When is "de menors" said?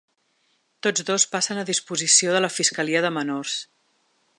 3.09-3.61